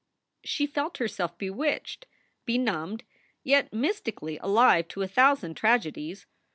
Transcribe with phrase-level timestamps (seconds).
[0.43, 2.07] She felt herself bewitched,
[2.43, 3.03] benumbed,
[3.43, 6.25] yet mystically alive to a thousand tragedies.